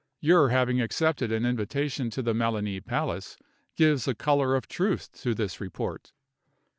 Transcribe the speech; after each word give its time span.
Your 0.19 0.49
having 0.49 0.81
accepted 0.81 1.31
an 1.31 1.45
invitation 1.45 2.09
to 2.09 2.23
the 2.23 2.33
Melani 2.33 2.83
Palace 2.83 3.37
gives 3.75 4.07
a 4.07 4.15
color 4.15 4.55
of 4.55 4.67
truth 4.67 5.11
to 5.21 5.35
this 5.35 5.61
report. 5.61 6.11